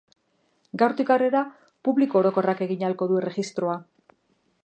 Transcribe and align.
Gaurtik 0.81 1.11
aurrera 1.15 1.41
publiko 1.89 2.17
orokorrak 2.23 2.65
egin 2.67 2.83
ahalko 2.87 3.09
du 3.13 3.21
erregistroa. 3.23 3.79